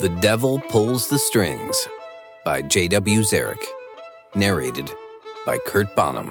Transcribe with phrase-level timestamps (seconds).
[0.00, 1.88] The Devil Pulls the Strings
[2.44, 3.22] by J.W.
[3.22, 3.64] Zarek.
[4.32, 4.92] Narrated
[5.44, 6.30] by Kurt Bonham.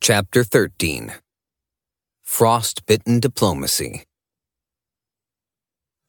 [0.00, 1.12] Chapter 13
[2.24, 4.04] Frostbitten Diplomacy.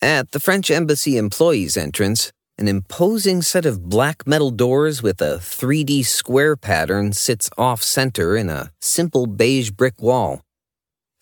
[0.01, 5.39] At the French Embassy employees' entrance, an imposing set of black metal doors with a
[5.39, 10.46] 3D square pattern sits off center in a simple beige brick wall.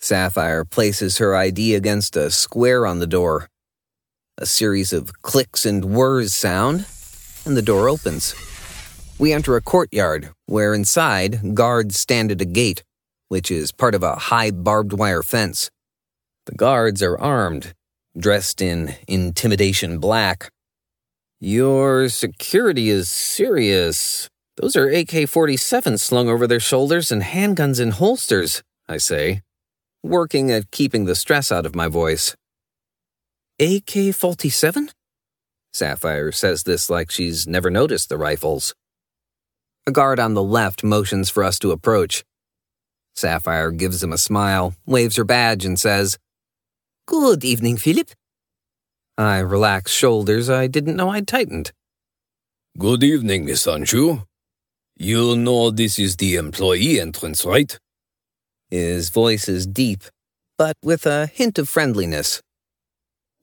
[0.00, 3.48] Sapphire places her ID against a square on the door.
[4.38, 6.86] A series of clicks and whirs sound,
[7.44, 8.34] and the door opens.
[9.18, 12.84] We enter a courtyard where inside guards stand at a gate,
[13.28, 15.70] which is part of a high barbed wire fence.
[16.44, 17.72] The guards are armed,
[18.16, 20.50] dressed in intimidation black.
[21.40, 24.28] Your security is serious.
[24.58, 29.40] Those are AK 47s slung over their shoulders and handguns in holsters, I say
[30.08, 32.34] working at keeping the stress out of my voice.
[33.60, 34.90] AK 47?
[35.72, 38.74] Sapphire says this like she's never noticed the rifles.
[39.86, 42.24] A guard on the left motions for us to approach.
[43.14, 46.18] Sapphire gives him a smile, waves her badge, and says,
[47.06, 48.10] Good evening, Philip.
[49.16, 51.72] I relax shoulders I didn't know I'd tightened.
[52.78, 54.22] Good evening, Miss Anjou.
[54.96, 57.78] You know this is the employee entrance, right?
[58.70, 60.02] His voice is deep,
[60.58, 62.40] but with a hint of friendliness.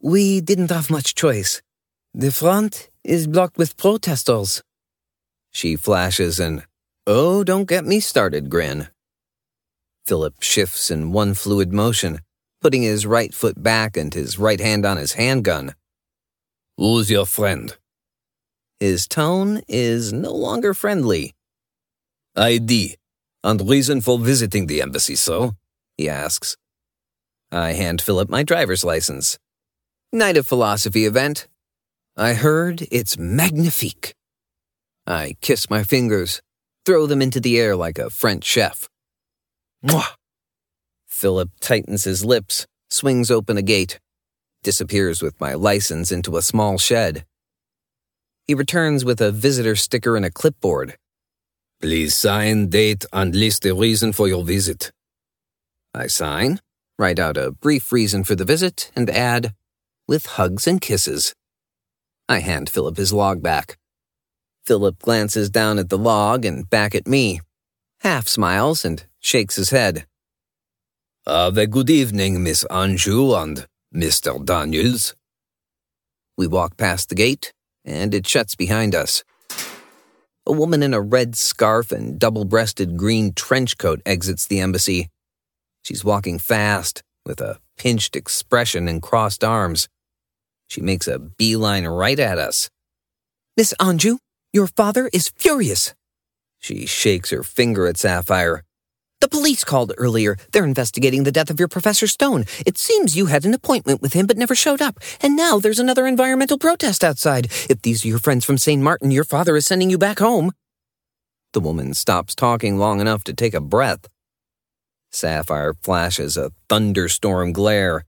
[0.01, 1.61] We didn't have much choice.
[2.13, 4.61] The front is blocked with protesters.
[5.51, 6.63] She flashes an,
[7.07, 8.89] oh, don't get me started grin.
[10.05, 12.19] Philip shifts in one fluid motion,
[12.61, 15.73] putting his right foot back and his right hand on his handgun.
[16.77, 17.75] Who's your friend?
[18.79, 21.33] His tone is no longer friendly.
[22.35, 22.97] ID.
[23.43, 25.55] And reason for visiting the embassy, so?
[25.97, 26.55] He asks.
[27.51, 29.37] I hand Philip my driver's license.
[30.11, 31.47] Night of Philosophy event.
[32.15, 34.15] I heard it's magnifique.
[35.05, 36.41] I kiss my fingers,
[36.85, 38.87] throw them into the air like a French chef.
[39.85, 40.13] Mwah!
[41.05, 43.99] Philip tightens his lips, swings open a gate,
[44.63, 47.25] disappears with my license into a small shed.
[48.47, 50.97] He returns with a visitor sticker and a clipboard.
[51.83, 54.93] Please sign, date, and list the reason for your visit.
[55.93, 56.61] I sign,
[56.97, 59.53] write out a brief reason for the visit, and add,
[60.07, 61.35] with hugs and kisses.
[62.29, 63.77] I hand Philip his log back.
[64.65, 67.41] Philip glances down at the log and back at me,
[67.99, 70.05] half smiles and shakes his head.
[71.27, 74.41] Have a good evening, Miss Anjou and Mr.
[74.45, 75.15] Daniels.
[76.37, 77.51] We walk past the gate,
[77.83, 79.25] and it shuts behind us.
[80.53, 85.09] A woman in a red scarf and double breasted green trench coat exits the embassy.
[85.81, 89.89] She's walking fast, with a pinched expression and crossed arms.
[90.67, 92.69] She makes a beeline right at us.
[93.57, 94.19] Miss Anjou,
[94.53, 95.95] your father is furious.
[96.59, 98.63] She shakes her finger at Sapphire.
[99.23, 100.35] The police called earlier.
[100.51, 102.43] They're investigating the death of your Professor Stone.
[102.65, 104.99] It seems you had an appointment with him but never showed up.
[105.21, 107.45] And now there's another environmental protest outside.
[107.69, 108.81] If these are your friends from St.
[108.81, 110.51] Martin, your father is sending you back home.
[111.53, 114.09] The woman stops talking long enough to take a breath.
[115.09, 118.03] Sapphire flashes a thunderstorm glare.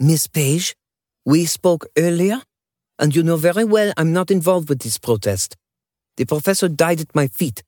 [0.00, 0.74] Miss Page,
[1.26, 2.40] we spoke earlier,
[2.98, 5.58] and you know very well I'm not involved with this protest.
[6.16, 7.62] The professor died at my feet,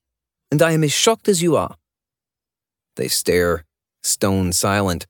[0.49, 1.75] and I am as shocked as you are.
[2.99, 3.63] They stare,
[4.03, 5.07] stone silent.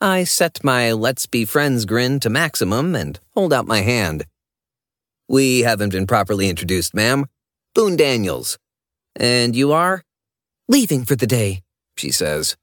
[0.00, 4.24] I set my let's be friends grin to maximum and hold out my hand.
[5.28, 7.26] We haven't been properly introduced, ma'am.
[7.74, 8.56] Boone Daniels.
[9.16, 10.04] And you are?
[10.68, 11.64] Leaving for the day,
[11.96, 12.56] she says.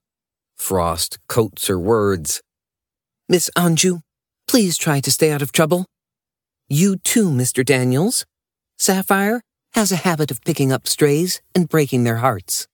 [0.56, 2.40] Frost coats her words.
[3.28, 4.00] Miss Anjou,
[4.48, 5.84] please try to stay out of trouble.
[6.66, 7.62] You too, Mr.
[7.62, 8.24] Daniels.
[8.78, 9.42] Sapphire
[9.74, 12.68] has a habit of picking up strays and breaking their hearts.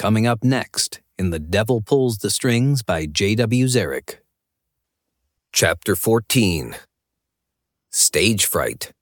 [0.00, 3.66] Coming up next in The Devil Pulls the Strings by J.W.
[3.66, 4.20] Zarek.
[5.52, 6.74] Chapter 14
[7.90, 8.92] Stage Fright.